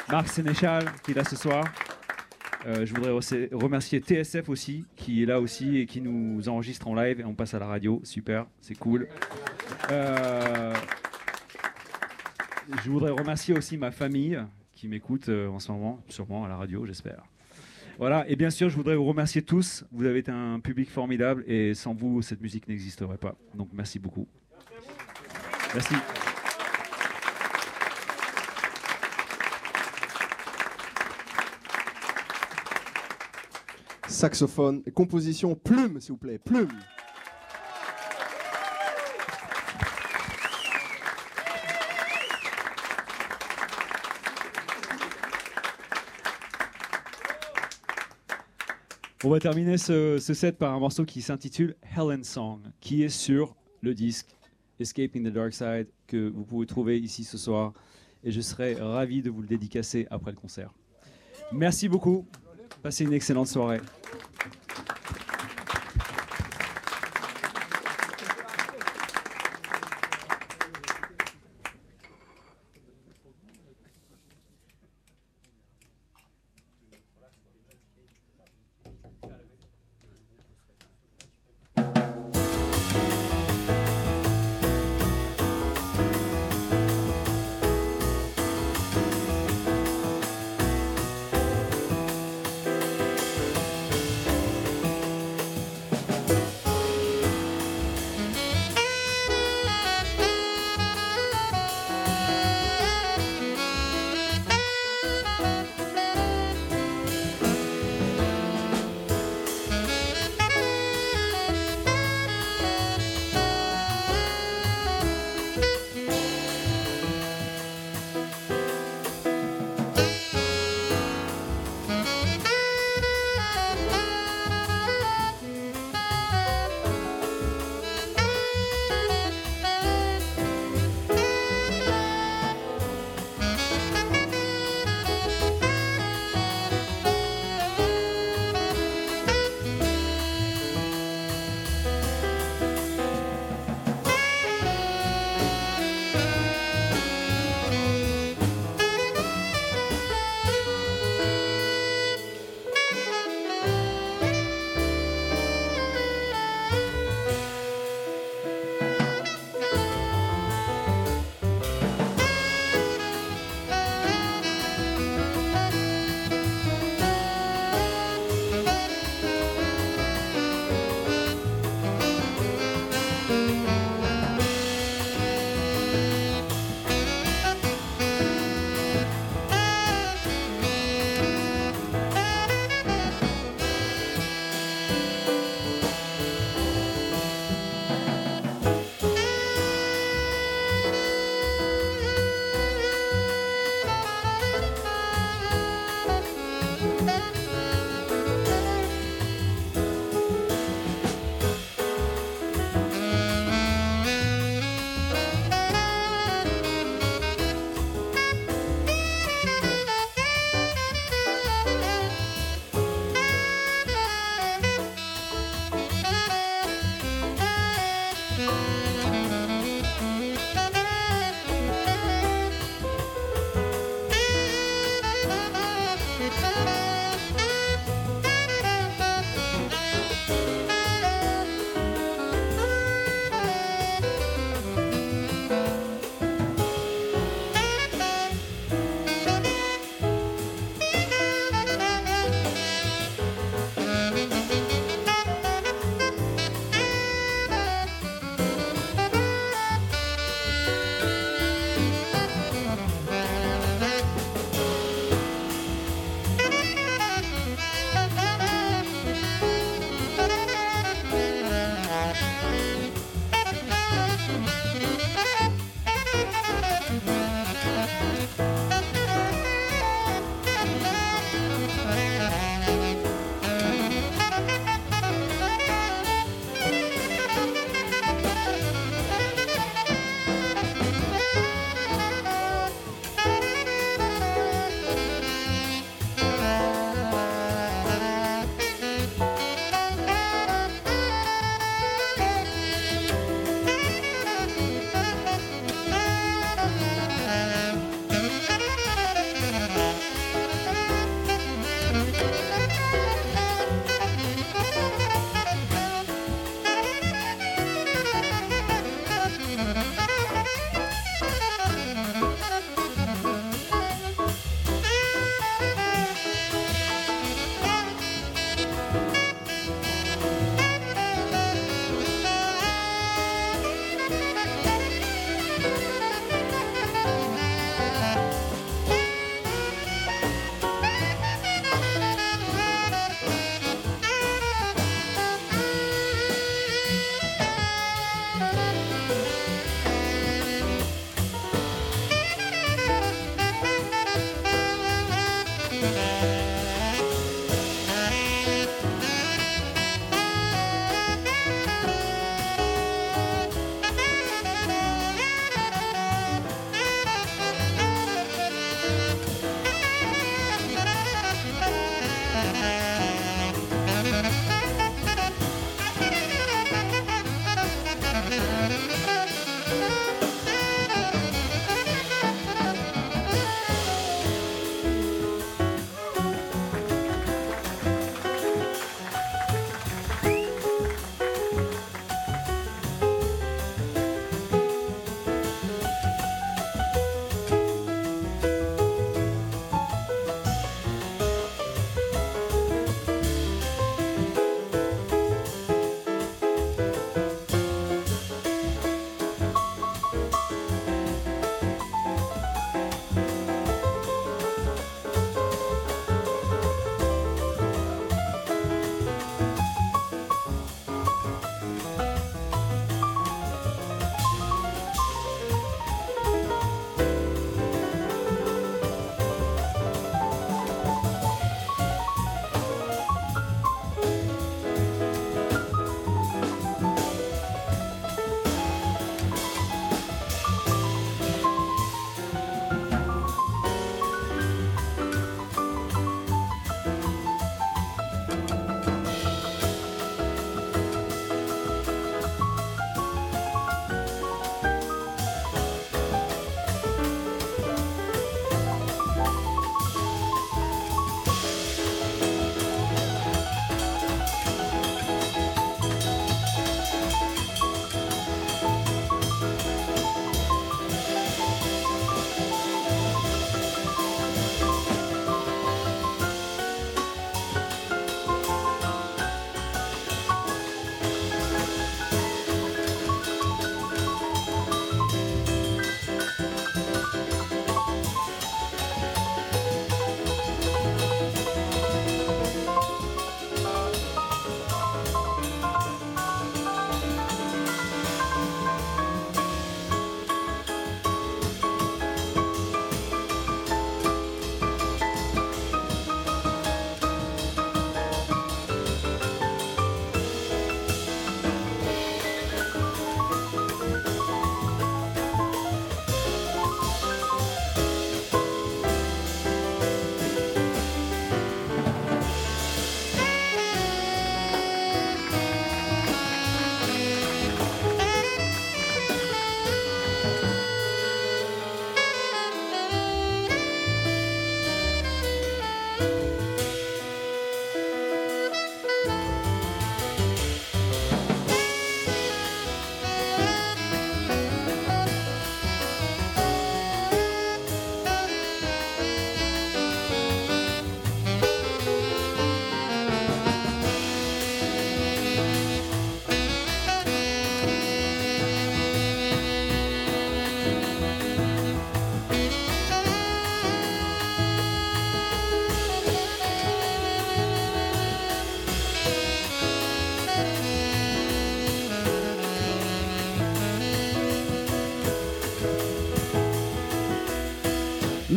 Marc 0.10 0.28
Sénéchal 0.28 0.84
qui 1.04 1.12
est 1.12 1.16
là 1.16 1.24
ce 1.24 1.38
soir. 1.38 1.64
Euh, 2.66 2.86
je 2.86 2.94
voudrais 2.94 3.12
remercier 3.54 4.00
TSF 4.00 4.50
aussi, 4.50 4.86
qui 4.98 5.24
est 5.24 5.26
là 5.26 5.40
aussi 5.40 5.78
et 5.78 5.86
qui 5.86 6.02
nous 6.02 6.50
enregistre 6.50 6.90
en 6.90 6.96
live 6.96 7.22
et 7.22 7.24
on 7.24 7.34
passe 7.34 7.54
à 7.54 7.60
la 7.60 7.66
radio. 7.68 8.02
Super, 8.04 8.46
c'est 8.60 8.78
cool. 8.78 9.08
Euh, 9.90 10.74
je 12.84 12.90
voudrais 12.90 13.12
remercier 13.12 13.56
aussi 13.58 13.78
ma 13.78 13.92
famille 13.92 14.40
qui 14.74 14.88
m'écoute 14.88 15.30
euh, 15.30 15.48
en 15.48 15.60
ce 15.60 15.72
moment, 15.72 16.02
sûrement 16.10 16.46
à 16.46 16.48
la 16.48 16.58
radio, 16.58 16.86
j'espère. 16.86 17.24
Voilà, 18.00 18.28
et 18.28 18.36
bien 18.36 18.50
sûr, 18.50 18.70
je 18.70 18.76
voudrais 18.76 18.96
vous 18.96 19.06
remercier 19.06 19.44
tous. 19.44 19.86
Vous 19.92 20.06
avez 20.06 20.20
été 20.20 20.32
un 20.32 20.60
public 20.60 20.90
formidable 20.90 21.44
et 21.48 21.74
sans 21.74 21.94
vous, 21.94 22.22
cette 22.22 22.42
musique 22.42 22.68
n'existerait 22.68 23.18
pas. 23.18 23.36
Donc 23.54 23.70
merci 23.72 24.00
beaucoup. 24.00 24.28
Merci. 25.74 25.96
Saxophone 34.08 34.84
composition 34.94 35.54
plume, 35.56 36.00
s'il 36.00 36.12
vous 36.12 36.18
plaît, 36.18 36.40
plume. 36.40 36.70
On 49.26 49.30
va 49.30 49.40
terminer 49.40 49.78
ce, 49.78 50.20
set 50.20 50.58
par 50.58 50.74
un 50.74 50.80
morceau 50.80 51.06
qui 51.06 51.22
s'intitule 51.22 51.76
Helen 51.96 52.26
Song, 52.26 52.60
qui 52.82 53.04
est 53.04 53.10
sur 53.10 53.56
le 53.82 53.94
disque 53.94 54.36
Escaping 54.82 55.24
the 55.24 55.34
Dark 55.34 55.54
Side 55.54 55.88
que 56.08 56.30
vous 56.30 56.44
pouvez 56.44 56.66
trouver 56.66 57.00
ici 57.00 57.24
ce 57.24 57.38
soir. 57.38 57.72
Et 58.26 58.32
je 58.32 58.42
serai 58.42 58.74
ravi 58.74 59.22
de 59.22 59.30
vous 59.30 59.42
le 59.42 59.48
dédicacer 59.48 60.08
après 60.10 60.32
le 60.32 60.38
concert. 60.38 60.74
Merci 61.54 61.88
beaucoup. 61.88 62.26
Passez 62.82 63.06
une 63.06 63.14
excellente 63.14 63.48
soirée. 63.48 63.80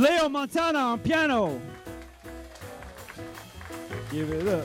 Leo 0.07 0.29
Montana 0.29 0.79
on 0.79 1.01
piano. 1.01 1.61
Give 4.13 4.31
it 4.31 4.47
up. 4.47 4.65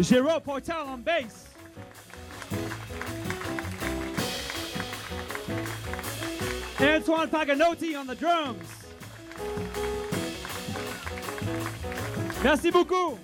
Jérôme 0.00 0.42
Portal 0.42 0.88
on 0.88 1.02
bass. 1.02 1.50
Antoine 6.80 7.28
Paganotti 7.28 7.96
on 7.96 8.08
the 8.08 8.16
drums. 8.16 8.66
Merci 12.42 12.72
beaucoup. 12.72 13.16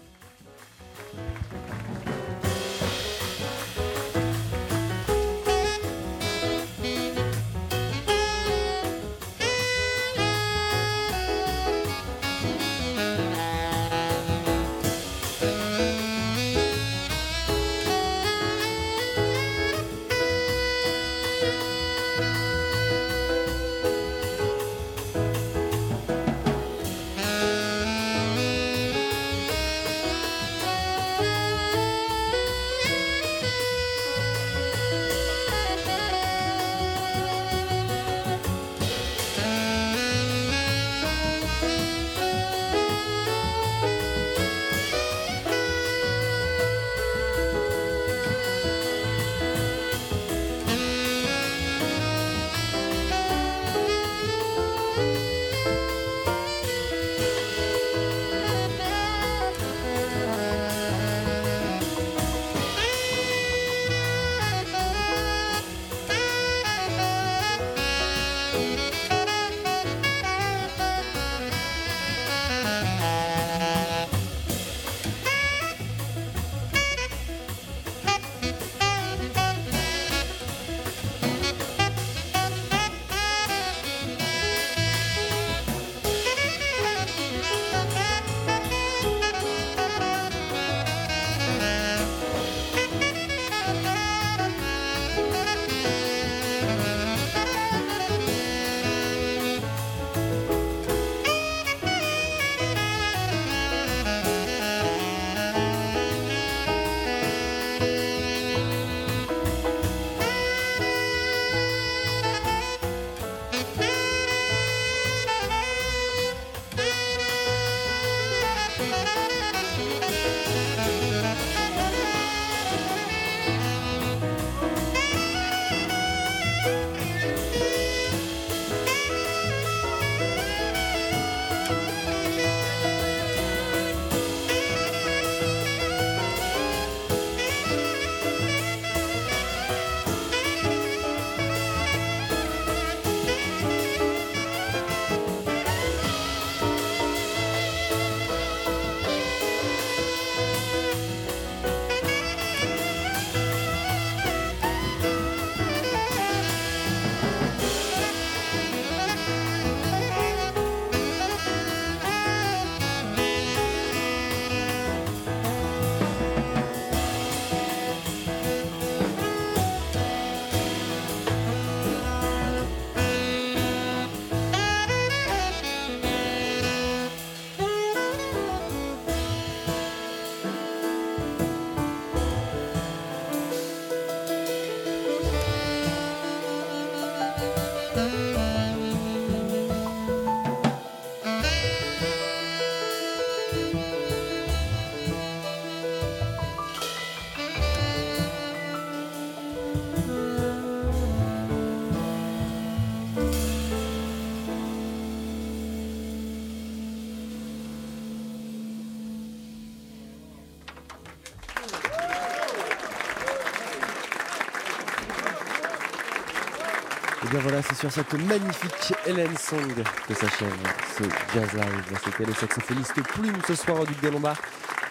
Bien 217.31 217.41
voilà, 217.41 217.63
c'est 217.63 217.77
sur 217.77 217.93
cette 217.93 218.13
magnifique 218.15 218.93
Hélène 219.07 219.37
Song 219.37 219.73
que 220.09 220.15
s'achève 220.15 220.53
ce 220.99 221.05
Jazz 221.33 221.53
Live. 221.53 221.99
C'était 222.05 222.25
le 222.25 222.35
saxophoniste 222.35 223.01
Plume 223.03 223.39
ce 223.47 223.55
soir 223.55 223.81
au 223.81 223.87
Duc 223.87 224.01
des 224.01 224.11
Lombards, 224.11 224.41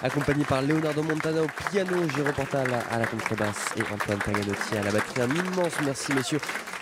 accompagné 0.02 0.46
par 0.46 0.62
Leonardo 0.62 1.04
Montana 1.04 1.42
au 1.42 1.48
piano, 1.70 1.98
Giro 2.16 2.32
Portal 2.32 2.68
à 2.90 2.98
la 2.98 3.06
contrebasse 3.08 3.66
et 3.76 3.82
Antoine 3.94 4.20
Paganotti 4.20 4.78
à 4.78 4.84
la 4.84 4.92
batterie. 4.92 5.22
Un 5.22 5.36
immense 5.36 5.74
merci 5.84 6.14
messieurs 6.14 6.40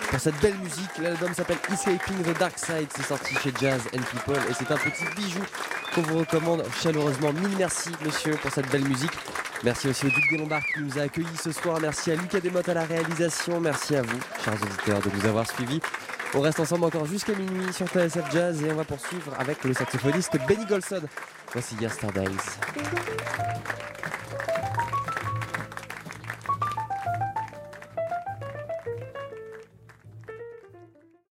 pour 0.10 0.20
cette 0.20 0.40
belle 0.42 0.58
musique. 0.60 0.92
L'album 1.02 1.34
s'appelle 1.34 1.58
Escaping 1.74 2.22
the 2.24 2.38
Dark 2.38 2.58
Side, 2.60 2.90
c'est 2.96 3.06
sorti 3.06 3.34
chez 3.42 3.52
Jazz 3.60 3.82
and 3.96 4.02
People 4.12 4.40
et 4.50 4.54
c'est 4.54 4.72
un 4.72 4.78
petit 4.78 5.06
bijou 5.16 5.42
qu'on 5.96 6.02
vous 6.02 6.20
recommande 6.20 6.64
chaleureusement. 6.84 7.34
Mille 7.34 7.58
merci 7.58 7.90
messieurs 8.06 8.38
pour 8.42 8.52
cette 8.52 8.70
belle 8.70 8.86
musique. 8.86 9.12
Merci 9.64 9.88
aussi 9.88 10.06
au 10.06 10.10
Duc 10.10 10.30
des 10.30 10.38
Lombards 10.38 10.66
qui 10.74 10.82
nous 10.82 11.00
a 11.00 11.04
accueillis 11.04 11.28
ce 11.42 11.52
soir. 11.52 11.80
Merci 11.82 12.12
à 12.12 12.16
Lucas 12.16 12.40
Desmottes 12.40 12.70
à 12.70 12.74
la 12.76 12.86
réalisation. 12.86 13.60
Merci 13.60 13.96
à 13.96 14.02
vous, 14.02 14.20
chers 14.44 14.54
auditeurs, 14.54 15.02
de 15.02 15.10
nous 15.10 15.26
avoir 15.26 15.50
suivis. 15.50 15.80
On 16.34 16.42
reste 16.42 16.60
ensemble 16.60 16.86
encore 16.86 17.06
jusqu'à 17.06 17.34
minuit 17.34 17.74
sur 17.74 17.88
TSF 17.88 18.32
Jazz 18.32 18.62
et 18.64 18.72
on 18.72 18.76
va 18.76 18.84
poursuivre 18.84 19.34
avec 19.40 19.64
le 19.64 19.74
saxophoniste 19.74 20.38
Benny 20.48 20.66
Golson. 20.66 21.02
Voici 21.54 21.76
Yesterdays. 21.76 22.28